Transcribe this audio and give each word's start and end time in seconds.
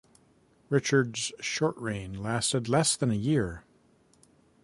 Richard's 0.71 1.31
short 1.41 1.77
reign 1.77 2.23
lasted 2.23 2.67
less 2.67 2.95
than 2.95 3.11
a 3.11 3.13
year. 3.13 3.63